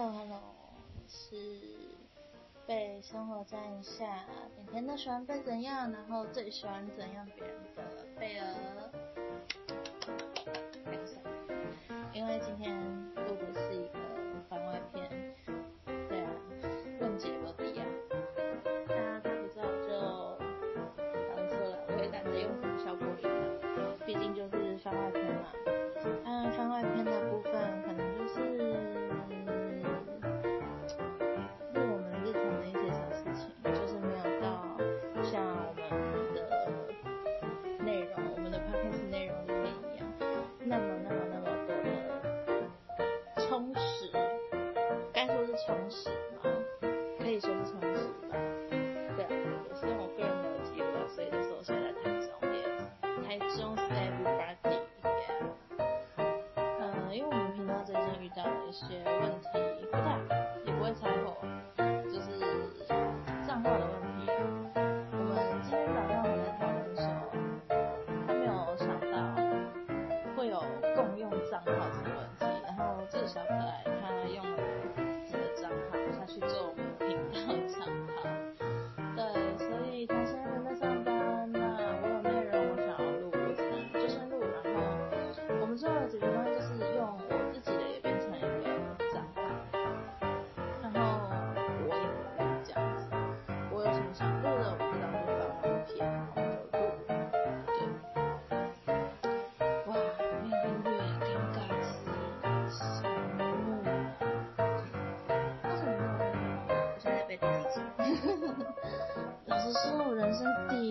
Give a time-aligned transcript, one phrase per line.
[0.00, 0.38] Hello，Hello，
[1.08, 1.34] 是
[2.68, 4.06] 被生活在下，
[4.56, 7.82] 每天都喜欢被怎样，然后最喜欢怎样别人的
[8.16, 8.46] 贝儿。
[12.12, 12.78] 因为今天
[13.16, 13.98] 录的是一个
[14.48, 15.34] 番外篇，
[16.08, 16.30] 对啊，
[17.00, 17.84] 问姐我的呀，
[18.86, 19.88] 大家不知道就
[21.34, 23.28] 当错了，我也懒得用什么效果音，
[24.06, 25.10] 毕竟就是番外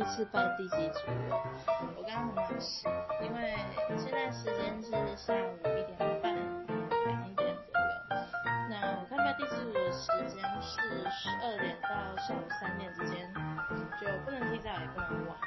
[0.07, 0.99] 第一次拜第几组。
[1.97, 2.89] 我刚刚很好笑，
[3.21, 3.57] 因为
[3.97, 7.85] 现在时间是下午一点半，两点左右。
[8.69, 10.79] 那我看拜第四组的时间是
[11.11, 11.89] 十二点到
[12.21, 13.29] 下午三点之间，
[13.99, 15.37] 就不能提早也不能晚。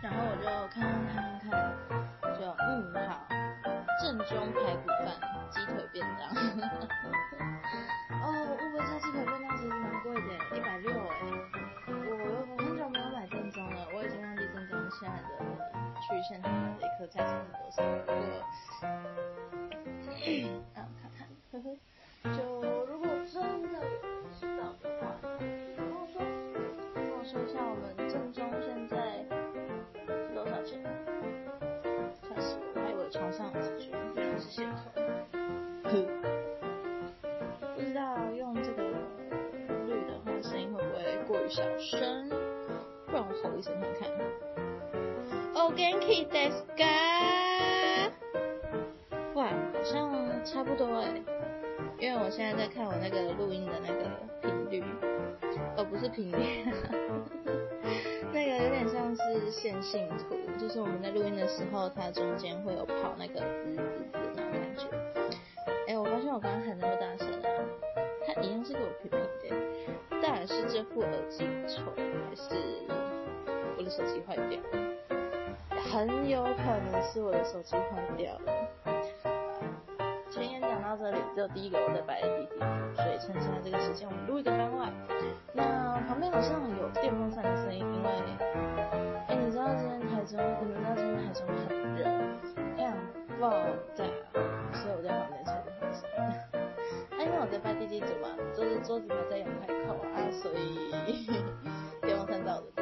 [0.00, 3.26] 然后我就看看看看，就嗯好，
[4.00, 5.10] 正宗排骨饭、
[41.48, 42.28] 小声？
[43.06, 44.10] 不然我吼一声看看。
[45.54, 48.10] 哦，Genki desu ka？
[49.34, 51.22] 哇，好像差不多哎，
[51.98, 54.10] 因为我现在在看我那个录音的那个
[54.42, 54.84] 频率，
[55.76, 56.64] 哦不是频率，
[58.32, 63.40] 那个有点像是线性图，就是我们在录音的时候，它中间会有跑那个
[73.96, 74.76] 手机坏掉了？
[75.90, 76.52] 很有可
[76.92, 78.52] 能是我的手机坏掉了。
[80.30, 82.60] 前言讲到这里，只有第一个我在摆的第几组，
[82.94, 84.92] 所以趁现在这个时间，我们录一个番外。
[85.54, 88.10] 那旁边好像有电风扇的声音，因为，
[89.28, 91.56] 哎，你知道今天台中，你们知道今天台中很
[91.96, 92.04] 热，
[92.76, 92.92] 太阳
[93.40, 93.48] 爆
[93.94, 94.04] 炸，
[94.74, 96.04] 所以我在旁边吹电风扇。
[96.20, 100.92] 啊，因为我在摆第几组嘛，就是桌子还在阳台口啊，所以
[102.04, 102.75] 电风扇在我的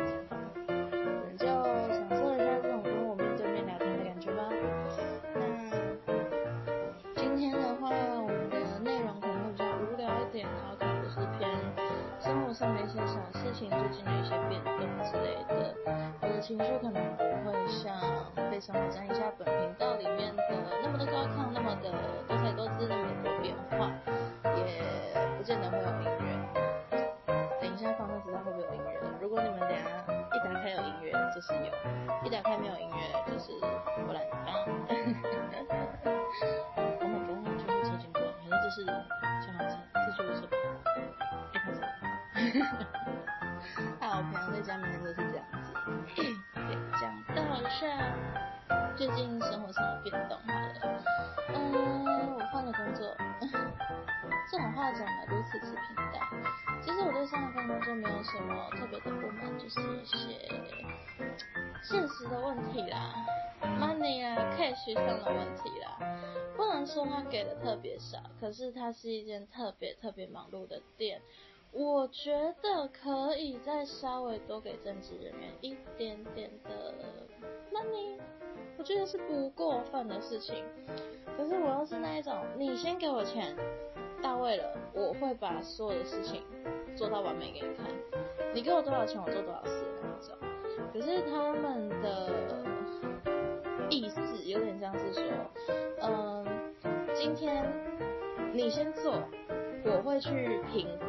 [16.57, 17.99] 情绪可能不会像
[18.49, 20.45] 《被生活在一下》本频道里面的
[20.85, 21.91] 那么的高亢，那么的
[22.29, 23.91] 多彩多姿，那么多变化，
[24.55, 24.63] 也
[25.37, 26.31] 不见得会有音乐。
[27.61, 29.01] 等一下放就知道会不会有音乐。
[29.21, 29.75] 如果你们等下
[30.07, 31.75] 一打开有音乐，就是有；
[32.23, 33.51] 一打开没有音乐，就是
[34.07, 34.55] 我懒得放。
[37.01, 38.87] 我们刚刚救护车经过，反正就是
[39.43, 39.75] 消防车，
[40.07, 40.55] 是救护车吧？
[41.51, 43.04] 一开
[59.65, 60.19] 就是一些
[61.83, 63.15] 现实的问题啦
[63.63, 65.99] ，money 啊，cash 上的问题啦。
[66.55, 71.23] 不能说他给的特别少，可是它是一间特别特别忙碌的店。
[71.73, 76.95] 我觉得可以再稍微多给正职人员一点点的
[77.73, 78.21] money，
[78.77, 80.63] 我觉得是不过分的事情。
[81.39, 83.57] 可是我要是那一种，你先给我钱
[84.23, 86.43] 到位了，我会把所有的事情
[86.95, 87.87] 做到完美给你看。
[88.55, 90.37] 你给我多少钱，我做多少事那一种。
[90.93, 92.31] 可是他们的
[93.91, 95.23] 意思有点像是说，
[96.01, 96.47] 嗯，
[97.15, 97.65] 今天
[98.53, 99.21] 你先做，
[99.85, 101.07] 我会去评估。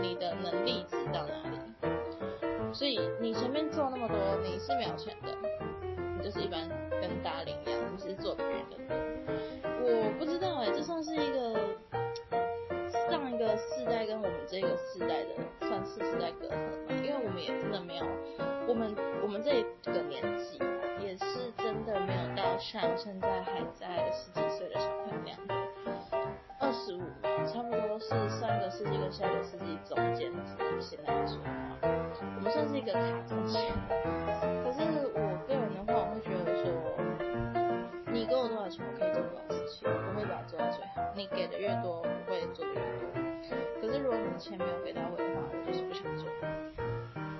[0.00, 1.58] 你的能力值到哪里？
[2.72, 5.36] 所以你前面做那么多，你是没有钱的，
[6.16, 8.76] 你就是一般跟大龄一样，你是做别人的
[14.50, 15.30] 这个世代的
[15.60, 16.96] 算是世代隔阂嘛？
[17.04, 18.06] 因为我们也真的没有，
[18.66, 18.92] 我们
[19.22, 19.62] 我们这
[19.92, 20.58] 个年纪
[21.00, 25.38] 也是真的没有到像现在还在十几岁的小朋友那样。
[26.58, 27.00] 二十五，
[27.46, 28.08] 差不多是
[28.40, 30.32] 上个世纪跟下个世纪中间，
[30.80, 31.78] 现在来说话，
[32.36, 33.72] 我们算是一个卡中间。
[34.66, 34.82] 可是
[35.14, 36.66] 我个人的话，我会觉得说，
[38.12, 41.00] 你给我多少钱，我可以做多少事情，我会把它做到最好。
[41.16, 42.02] 你给的越多，
[44.40, 46.26] 钱没有给到我的话，我就是不想做。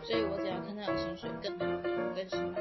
[0.02, 2.59] 所以我只要看到有薪水更好，我更喜欢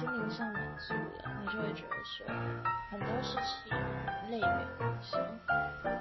[0.00, 2.26] 心灵上满足了，你就会觉得说
[2.90, 3.76] 很多事情
[4.30, 5.14] 累没关系。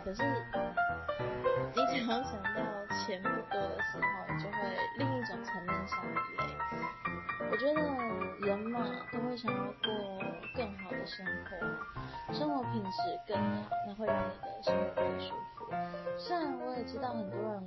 [0.05, 0.23] 可是
[1.75, 4.57] 你只要想到钱不多的时候，就会
[4.97, 6.45] 另一种层面上的累。
[7.51, 8.79] 我觉得人嘛
[9.11, 9.91] 都会想要过
[10.55, 12.89] 更好的生活，生活品质
[13.27, 15.73] 更好，那会让你的生活更舒服。
[16.17, 17.58] 虽然我也知道很多人。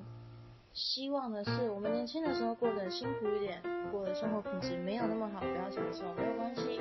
[0.74, 3.60] 希望的是，我们年轻的时候过得辛苦一点，
[3.90, 6.80] 过的生活品质没有那么好，不要享受，没有关系，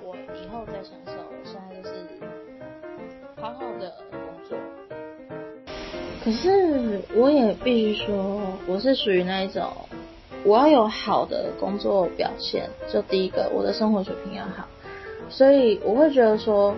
[0.00, 1.12] 我以后再享受。
[1.42, 2.06] 现在就是
[3.40, 4.56] 好好的工作。
[6.24, 9.72] 可是我也必须说，我是属于那一种，
[10.44, 14.68] 我要有好的工作表现，就第一个，我的生活水平要好。
[15.28, 16.76] 所以我会觉得说，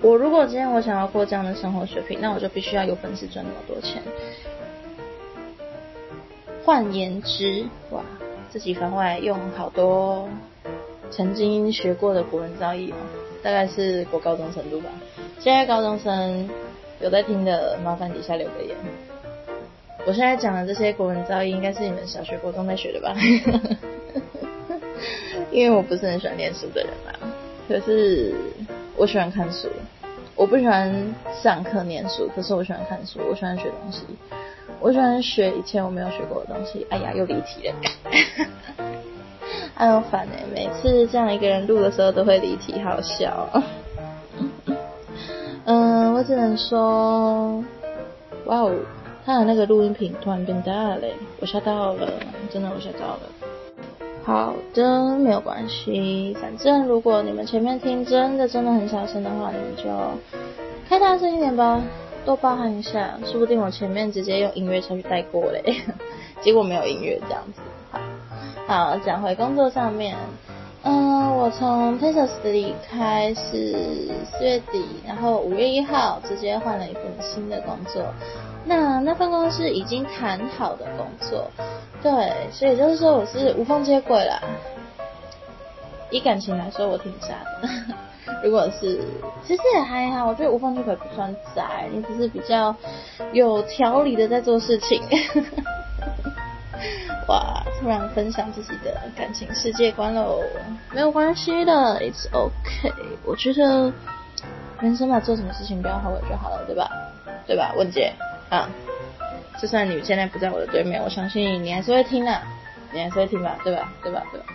[0.00, 4.00] 我如果今天我想要过这样的生活水平，那我就必须要有本事赚那么多钱。
[6.64, 8.02] 换言之，哇，
[8.50, 10.28] 自己番外用好多
[11.10, 12.96] 曾经学过的古文造诣哦，
[13.42, 14.88] 大概是国高中程度吧。
[15.40, 16.48] 现在高中生
[17.00, 18.76] 有在听的，麻烦底下留个言。
[20.06, 23.14] 我现在讲的这些古文造诣，应该是你们小学、国中在学的吧？
[25.50, 27.14] 因为我不是很喜欢念书的人啦，
[27.68, 28.34] 可是
[28.96, 29.68] 我喜欢看书。
[30.34, 34.02] 我不喜欢上课念书，可是我喜欢看书，我喜欢学东西。
[34.82, 36.84] 我喜欢学以前我没有学过的东西。
[36.90, 37.74] 哎呀，又离题了，
[39.76, 40.42] 哎呦烦哎！
[40.52, 43.48] 每次这样一个人录的时候都会离题，好笑。
[45.64, 47.62] 嗯，我只能说，
[48.46, 48.74] 哇哦，
[49.24, 51.06] 他的那个录音频突然变大了，
[51.40, 52.08] 我吓到了，
[52.50, 53.20] 真的我吓到了。
[54.24, 59.84] 好的，没有关系，反正如果你们前面听真的真的很小声的话，你们就
[60.88, 61.80] 开大声一点吧。
[62.24, 65.62] 多包涵一下，说不定我前面直接用音乐下去带过嘞，
[66.42, 67.60] 结果没有音乐这样子。
[68.66, 70.16] 好，好讲回工作上面，
[70.82, 78.02] 嗯，我从 Texas 离开是四月底，然后五月一号直接换了一份新的工作。
[78.64, 81.50] 那那份工作是已经谈好的工作，
[82.00, 84.40] 对，所以就是说我是无缝接轨啦。
[86.10, 87.28] 以感情来说，我挺渣
[87.60, 87.68] 的。
[88.42, 89.00] 如果是，
[89.46, 92.74] 其实也还好，我觉得无缝接轨不算宅，你只是比较
[93.32, 95.02] 有条理的在做事情。
[97.28, 100.40] 哇，突然分享自己的感情世界观喽，
[100.92, 102.92] 没有关系的，It's OK。
[103.24, 103.92] 我觉得
[104.80, 106.90] 人生嘛，做什么事情不要后悔就好了，对吧？
[107.46, 108.12] 对吧，文姐
[108.50, 108.68] 啊，
[109.60, 112.40] 就算你现在不在我的对面，我相信你还是会听的，
[112.92, 113.92] 你还是会听吧，对吧？
[114.02, 114.24] 对吧？
[114.32, 114.46] 对吧？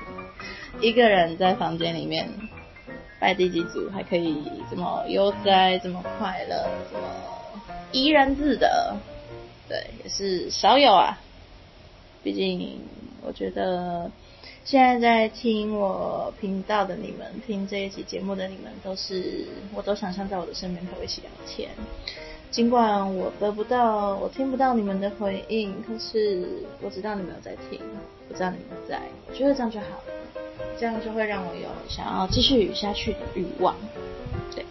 [0.80, 2.28] 一个人在房间里面。
[3.26, 4.40] 在第几组还可以
[4.70, 7.08] 这么悠哉，这么快乐，这么
[7.90, 8.94] 怡然自得，
[9.68, 11.18] 对，也是少有啊。
[12.22, 12.78] 毕竟
[13.26, 14.08] 我觉得
[14.64, 21.68] 现在在听我频道的你们，听这一期节目的你们，都是我都想象在我的身边陪我一起聊天。
[22.52, 26.46] 尽管我得不到，我听不到你们的回应，可是
[26.80, 27.80] 我知道你们有在听，
[28.28, 30.00] 我知道你们在，我觉得这样就好，
[30.78, 33.74] 这样就会让我有想要继续下去的欲望。
[34.54, 34.64] 对，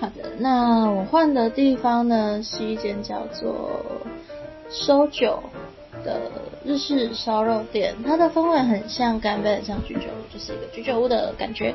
[0.00, 3.70] 好的，那我换的地方呢是一间叫做
[4.70, 5.42] 收酒
[6.04, 6.20] 的
[6.64, 11.74] 日式烧肉店，它的氛围很像干杯，很像居酒屋，就是一个居酒屋的感觉。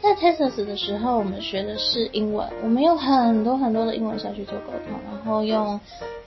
[0.00, 5.78] 在 Texas 的时候，我们学的是英文，我们用很多很多的英文下去做沟通，然后用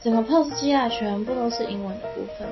[0.03, 2.47] 整个 POS 机啊，全部都是英文的部分。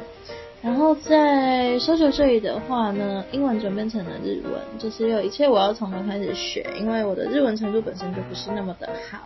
[0.61, 9.19] 然后在搜酒这里的话呢，英文转变成了日文，就是有一切我要从头开始学，因为我的日文程度本身就不是那么的好。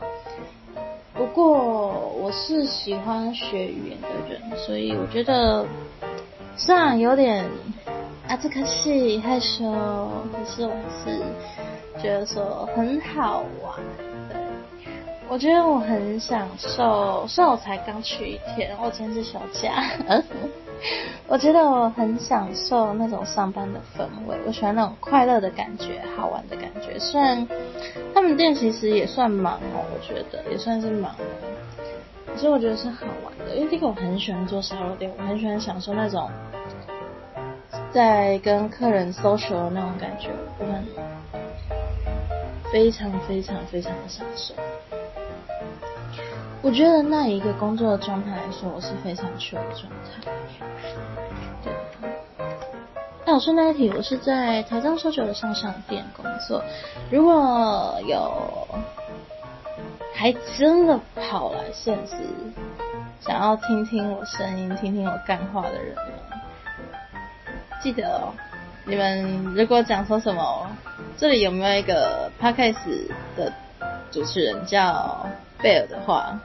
[1.14, 5.66] 不过我是喜欢学语言的人，所以我觉得
[6.56, 7.46] 虽然有点
[8.28, 9.64] 啊这可惜害羞，
[10.32, 11.20] 可是我还是。
[12.02, 13.76] 觉得说很好玩，
[14.28, 14.42] 对，
[15.30, 17.24] 我觉得我很享受。
[17.28, 19.84] 虽然我才刚去一天，我今天是休假，
[21.28, 24.38] 我觉得我很享受那种上班的氛围。
[24.46, 27.00] 我喜欢那种快乐的感觉，好玩的感觉。
[27.00, 27.48] 虽然
[28.14, 31.16] 他们店其实也算忙哦，我觉得也算是忙，
[32.28, 33.56] 可是我觉得是好玩的。
[33.56, 36.30] 因为第一个我很喜欢做烧肉店，我很喜欢享受那种
[37.92, 40.84] 在跟客人 social 的那种感觉，我很。
[42.72, 44.56] 非常非常非常的享受，
[46.64, 50.32] 我觉得那一个工作的状态来说，我是非常缺的状态。
[51.62, 51.74] 对。
[53.26, 56.64] 那我顺带一提，我是在台中收酒的上上店工作。
[57.12, 58.66] 如果有
[60.16, 62.16] 还真的跑来现实，
[63.20, 66.02] 想要听听我声音、听听我干话的人呢，
[67.82, 68.32] 记得哦，
[68.86, 70.66] 你们如果讲说什么。
[71.16, 73.54] 这里有没有一个 podcast 的
[74.12, 75.28] 主持人叫
[75.60, 76.38] 贝尔的话，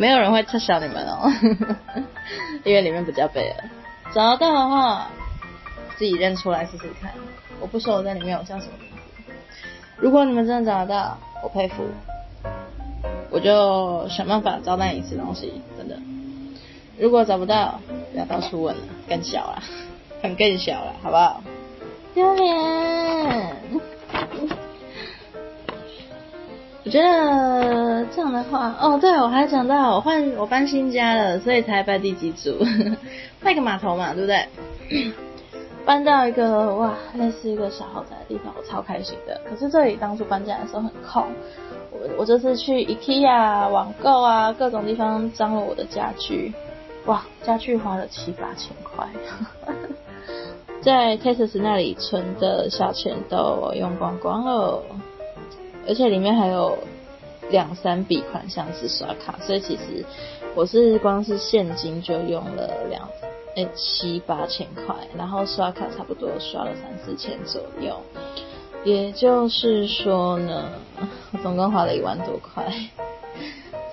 [0.00, 1.30] 没有人会撤销你们哦，
[2.64, 3.64] 因为里面不叫贝尔。
[4.14, 5.08] 找到的话，
[5.98, 7.12] 自己认出来试试看。
[7.60, 9.32] 我不说我在里面有叫什么名字。
[9.98, 11.84] 如果你们真的找得到，我佩服，
[13.28, 15.98] 我就想办法招待你吃东西，真的。
[16.98, 17.78] 如果找不到，
[18.12, 19.62] 不要到处问了，更小了，
[20.22, 21.42] 很更小了，好不好？
[22.14, 23.56] 丢脸。
[26.82, 32.56] 我觉得这样的话，哦，对，我还讲到我换我搬新家了，所以才搬第几组，
[33.42, 34.48] 换一个码头嘛，对不对？
[35.84, 39.38] 搬到一个哇，类似一个小豪宅的地方，我超开心的。
[39.48, 41.24] 可是这里当初搬家的时候很空，
[41.90, 46.52] 我我这次去 IKEA 网购啊，各种地方脏了我的家具，
[47.04, 49.06] 哇，家具花了七八千块，
[50.80, 54.82] 在 Texas 那里存的小钱都用光光了。
[55.86, 56.78] 而且里面还有
[57.50, 60.04] 两三笔款项是刷卡，所以其实
[60.54, 63.08] 我是光是现金就用了两
[63.56, 68.00] 诶七八千块，然后刷卡差不多刷了三四千左右。
[68.84, 70.70] 也就是说呢，
[71.32, 72.72] 我 总共花了一万多块，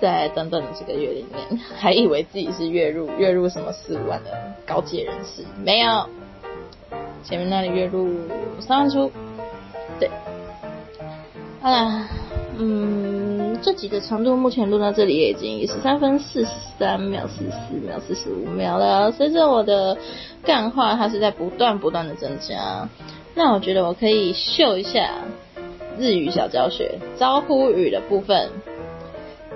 [0.00, 4.30] 在短短的这个月里面，还以为自己是月入月入什么四五万的
[4.66, 6.08] 高阶人士，没有，
[7.22, 8.08] 前面那里月入
[8.60, 9.10] 三万出，
[9.98, 10.08] 对。
[11.60, 12.08] 啊，
[12.56, 19.10] 嗯，这集的长度目前录到这里也已经十三分四十三秒四十四秒四十五秒了。
[19.10, 19.96] 随着我的
[20.44, 22.88] 干话，它是在不断不断的增加。
[23.34, 25.10] 那我觉得我可以秀一下
[25.98, 28.50] 日语小教学招呼语的部分。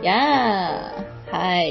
[0.03, 0.73] 呀，
[1.31, 1.71] 嗨，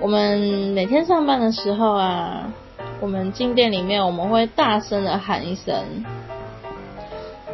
[0.00, 0.38] 我们
[0.74, 2.52] 每天上班的时候啊，
[3.00, 5.74] 我们进店里面我们会大声的喊一声。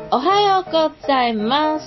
[0.09, 1.81] 哦嗨哟哥在吗？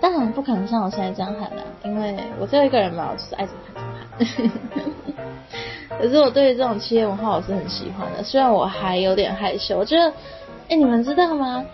[0.00, 5.98] 当然不可能像我现在这样喊的，因为我只有一个人嘛，我就是爱怎么喊怎么喊。
[5.98, 9.78] 可是我对于这种企业文化我是很喜欢的，虽然我还有点害羞。
[9.78, 10.12] 我觉得，
[10.68, 11.64] 哎，你们知道吗？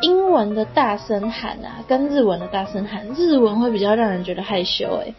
[0.00, 5.14] 英文的大声喊啊，跟日文的大声喊，日文会比较让人觉得害羞哎，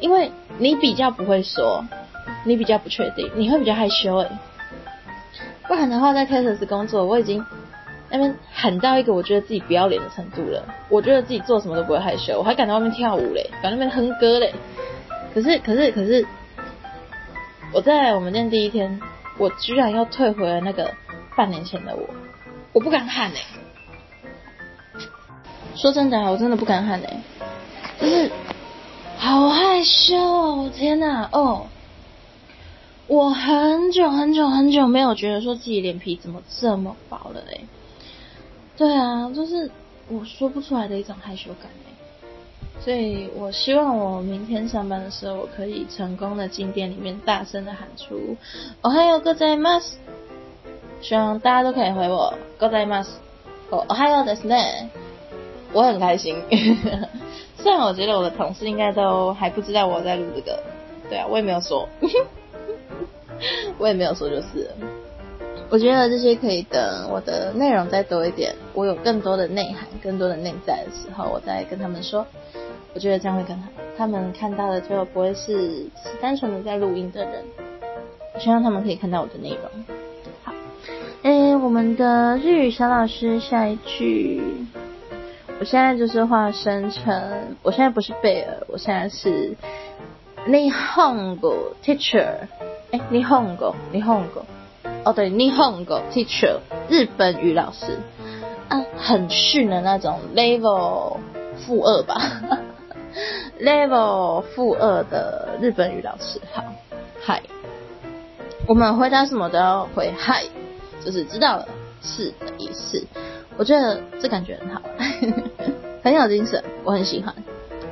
[0.00, 1.84] 因为你比较不会说，
[2.44, 4.28] 你比较不确定，你会比较害羞哎。
[5.68, 7.42] 不然的话，在 Texas 工作，我已经。
[8.10, 14.54] 那边喊到一个我觉得自己不要脸的程度了，我觉得自己做什么都不会害羞，我还敢在外面跳舞嘞，敢那边哼歌嘞。
[15.34, 16.26] 可是可是可是，
[17.72, 19.00] 我在我们店第一天，
[19.38, 20.94] 我居然又退回了那个
[21.36, 22.08] 半年前的我，
[22.72, 23.40] 我不敢喊嘞。
[25.74, 27.08] 说真的，我真的不敢喊嘞，
[28.00, 28.30] 就是
[29.18, 31.66] 好害羞哦，天哪，哦，
[33.08, 37.66] 我很久很久很久没有觉得说自己脸皮怎么这么薄了嘞。
[38.76, 39.70] 对啊，就是
[40.08, 41.92] 我说不出来的一种害羞感哎。
[42.78, 48.36] 所以我希望我明天上班的时候，我可以成功的进店里面大声的喊出
[48.82, 49.94] “哦嗨哟，各位 mas”，
[51.00, 53.06] 希望大家都可以回我“各位 mas”。
[53.70, 54.54] 哦，还有的是呢，
[55.72, 56.36] 我很开心。
[57.58, 60.62] 虽然我觉得我的同事应该都还不知道我在录这个，
[61.08, 61.88] 对啊，我也没有说，
[63.78, 64.70] 我也没有说就是。
[65.68, 72.26] 我觉得这些可以等我的内容再多一点，我有更多的内涵、更多的内在的时候，我再跟他们说。
[72.94, 73.68] 我觉得这样会更好，
[73.98, 77.44] 他们看到的就不会是是单纯的在录音的人。
[78.32, 79.60] 我希望他们可以看到我的内容。
[80.44, 80.54] 好
[81.22, 84.40] 哎，我们的日语小老师下一句，
[85.60, 87.22] 我现在就是化身成，
[87.62, 89.48] 我现在不是贝尔，我现在是
[90.46, 90.62] 日本
[91.38, 92.46] 語 teacher，
[92.92, 94.26] 哎，日本語，日本語，
[95.06, 96.58] 哦对，日本語 teacher，
[96.88, 97.96] 日本语老师，
[98.68, 101.18] 啊，很逊的那种 level
[101.64, 102.20] 负二吧，
[103.62, 106.64] level 负二的日本语老师，好，
[107.22, 107.40] 嗨，
[108.66, 110.42] 我们回答什么都要回嗨。
[111.04, 111.68] 就是知道了
[112.02, 113.06] 是的意思，
[113.56, 114.82] 我觉得这感觉很好，
[116.02, 117.32] 很有精神，我很喜欢。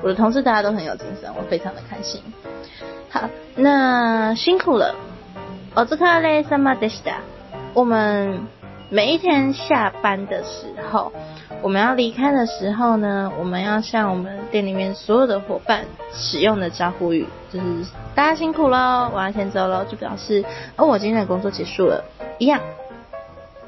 [0.03, 2.21] 我的同事大家都很有精神，我非常的开心。
[3.09, 4.97] 好，那辛苦了。
[5.76, 7.22] お疲れ様でした。
[7.74, 8.48] 我们
[8.90, 11.12] 每一天下班的时候，
[11.62, 17.66] 我们要离开的时候呢，我们要向我们店里面所有的伙伴使用的招呼语，就是
[18.16, 20.44] 大家辛苦喽，我要先走喽，就表示
[20.76, 22.04] 哦，我今天的工作结束了，
[22.40, 22.60] 一样。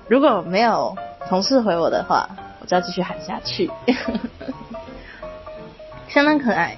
[0.07, 0.95] 如果没有
[1.29, 3.69] 同事回我的话，我就要继续喊下去，
[6.09, 6.77] 相当可爱。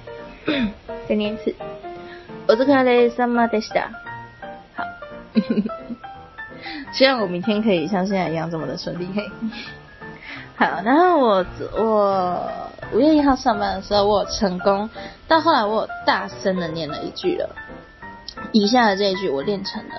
[1.08, 1.54] 再念一次，
[2.46, 3.88] 我是可爱的萨玛德西达。
[3.88, 4.07] 好，
[6.92, 9.08] 希望我明天可以像现在一样这么的顺利。
[10.56, 12.50] 好，然后我我
[12.92, 14.88] 五月一号上班的时候，我有成功，
[15.26, 17.50] 到后来我有大声的念了一句了。
[18.52, 19.94] 以下的这一句我练成了。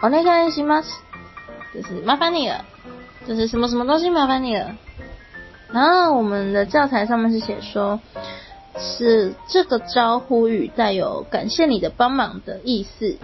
[0.00, 0.92] お願いします。
[1.74, 2.64] 就是麻烦你了，
[3.26, 4.74] 就是什么什么东西麻烦你了。
[5.72, 8.00] 然后我们的教材上面是写说，
[8.76, 13.18] 是这个招呼语带有感谢你的帮忙的意思。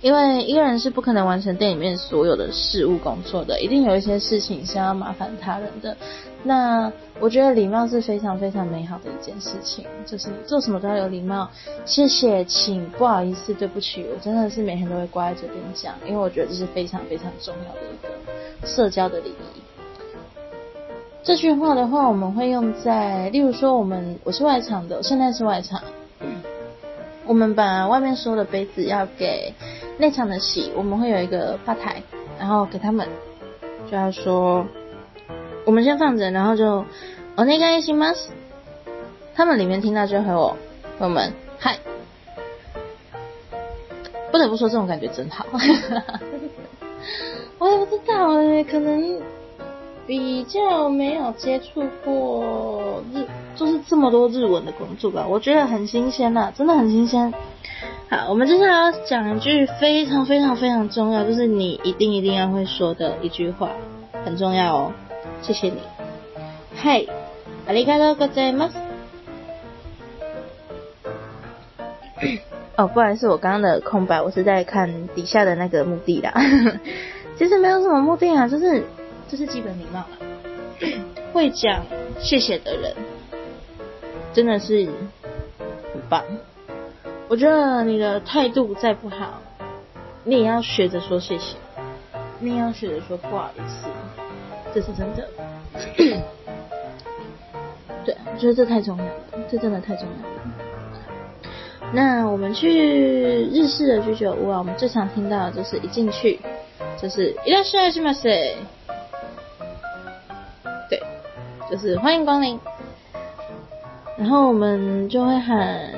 [0.00, 5.96] 因为一个人是不可能完成店里面所有的事务工作的，一定有一些事情是要麻烦他人的。
[6.44, 11.50] 那我觉得礼貌是非常非常美好的一件事情，就是你做什么都要有礼貌。
[11.84, 19.60] 谢谢，请，不好意思，对不起，我真的是每天都会挂在嘴边讲，因为我觉得这是非常非常重要的一个社交的礼仪。
[21.24, 25.82] 这句话的话，我们会用在，例如说，我们我是外场的，现在是外场，
[27.26, 29.52] 我们把外面所有的杯子要给。
[29.97, 32.01] 内场的洗，我们会有一个吧台，
[32.39, 33.07] 然后给他们，
[33.89, 34.65] 就要说，
[35.65, 36.85] 我们先放着，然后就，
[37.35, 38.27] お願いします。
[39.35, 40.55] 他们里面听到就回我，
[40.99, 41.79] 我们嗨，
[44.31, 45.45] 不得不说这种感觉真好，
[47.57, 49.19] 我也不知道哎，可能
[50.05, 57.33] 比较没有接触过日，就是这么多日文的工作吧，我觉得很新鲜呐，真的很新鲜。
[58.09, 63.71] 好，我们接下来要讲一句非常非常非常重要，就是你一定一定要会说的一句话，
[64.23, 64.93] 很重要哦。
[65.41, 65.77] 谢谢你。
[66.75, 67.05] 嗨，
[67.67, 68.73] ありがとうございます。
[72.75, 76.33] 哦，不好意思，我刚刚的空白，我是在看底下的那个目的啦。
[77.37, 78.83] 其实没有什么目的啊，就是
[79.27, 80.07] 就是基本礼貌啦。
[81.33, 81.83] 会讲
[82.19, 82.93] 谢谢的人，
[84.33, 84.85] 真的是
[85.93, 86.23] 很棒。
[87.29, 89.41] 我觉得你的态度再不好，
[90.23, 91.55] 你也要学着说谢谢，
[92.39, 93.87] 你也要学着说不好意思，
[94.73, 95.27] 这是真的。
[98.05, 99.11] 对，我觉得这太重要了，
[99.49, 100.33] 这真的太重要了。
[101.93, 106.39] 那我们去日式的居酒屋啊，我们最常听到的就是一进去
[107.01, 108.23] 就是いらっしゃいします，
[110.89, 111.01] 对，
[111.71, 112.59] 就是欢迎光临，
[114.17, 115.96] 然后我们就会喊。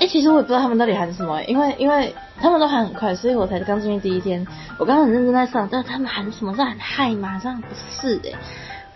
[0.00, 4.44] 哎其实我也不知道他们到底喊什么因为因为他们都喊很快所以我才刚进去第一天。
[4.78, 8.34] 我刚刚很认真在想但他们喊什么是喊嗨吗这样不是诶。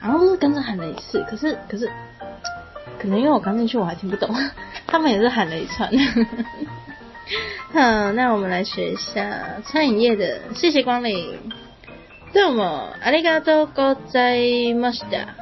[0.00, 1.90] 然后就跟着喊了一次可是可是
[2.98, 4.34] 可能因为我刚进去我还听不懂
[4.86, 5.90] 他们也是喊了一串。
[7.72, 11.38] 好那我们来学一下餐饮业的谢谢光临。
[12.32, 14.38] 对我り阿里嘎多哥在
[14.76, 15.34] 马斯达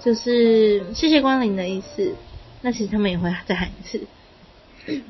[0.00, 2.14] 就是谢谢光临的意思。
[2.62, 4.00] 那其实他们也会再喊一次。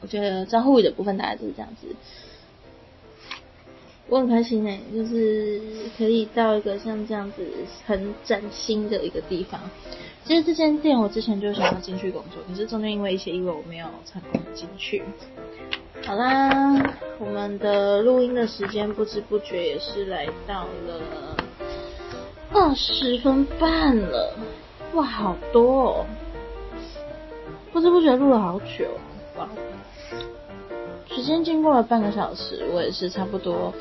[0.00, 1.94] 我觉得招呼语的部分大概就是这样子。
[4.08, 5.60] 我很开心呢，就是
[5.96, 7.46] 可以到一个像这样子
[7.86, 9.60] 很崭新的一个地方。
[10.24, 15.02] 其实这间店我之前就想要进去工作，可是中间因为一些意外我没有成功进去。
[16.04, 21.36] 好啦，我们的录音的时间不知不觉也是来到了
[22.52, 24.34] 二十分半了，
[24.94, 26.06] 哇，好多哦！
[27.72, 28.86] 不知不觉录了好久，
[29.38, 29.48] 哇。
[31.08, 33.74] 时间经过了半个小时，我也是差不多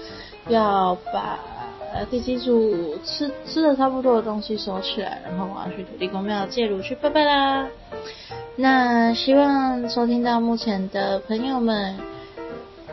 [0.47, 1.37] 要把
[2.09, 7.67] 第几组吃吃的差不多的东西收起来，然后我要去土地公庙借炉去拜拜啦。
[8.55, 11.97] 那希望收听到目前的朋友们，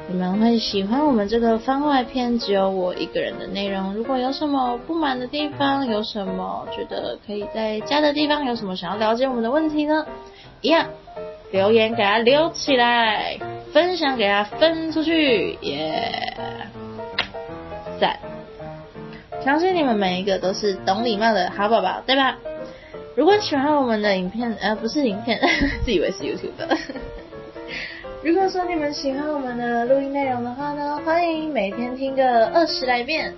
[0.08, 3.92] 你们会喜欢我们这个番外篇只有我一个人的内容。
[3.92, 10.06] 如果有什么不满的地方，有什么觉得可以再加的地方，有什么想要了解我们的问题呢？
[10.60, 10.86] 一样
[11.50, 13.36] 留言给他留起来。
[13.72, 16.32] 分享给他分出去，耶！
[18.00, 18.18] 赞！
[19.44, 22.38] 相信你们每一个都是懂礼貌的好宝宝，对吧？
[23.14, 25.38] 如果喜欢我们的影片，呃，不是影片，
[25.84, 26.74] 自以为是 YouTube 的。
[28.26, 33.32] 如果说你们喜欢我们的录音内容的话呢，欢迎每天听个二十来遍，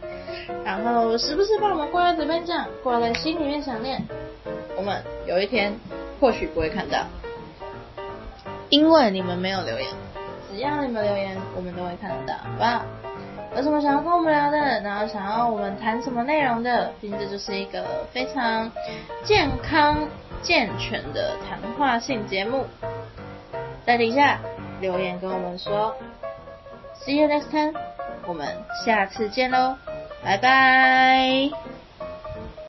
[0.64, 4.02] 然后时不时把我们挂在嘴边讲，挂在心里面想念。
[4.78, 5.74] 我们有一天
[6.18, 7.04] 或许不会看到，
[8.70, 9.86] 因为你们没有留言。
[10.50, 12.82] 只要你们留言，我们都会看得到，好不好？
[13.56, 18.72] 有什么想要跟我们聊的，然后想要我们谈什么内容的，毕竟这就是一个非常
[19.22, 20.08] 健康
[20.40, 22.64] 健全的谈话性节目，
[23.84, 24.38] 在底下
[24.80, 25.94] 留言跟我们说。
[27.04, 27.74] See you next time，
[28.26, 28.46] 我们
[28.84, 29.76] 下次见喽，
[30.22, 31.77] 拜拜。